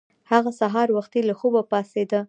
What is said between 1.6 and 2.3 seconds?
پاڅیده.